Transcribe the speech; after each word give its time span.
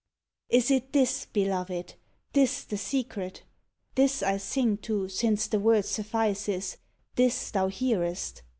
Is 0.49 0.71
it 0.71 0.93
this, 0.93 1.27
Beloved, 1.27 1.93
this 2.33 2.63
the 2.63 2.75
secret? 2.75 3.43
This 3.93 4.23
I 4.23 4.37
sing 4.37 4.77
to, 4.77 5.07
since 5.09 5.45
the 5.45 5.59
word 5.59 5.85
suffices, 5.85 6.77
This 7.17 7.51
thou 7.51 7.67
hearest 7.67 8.41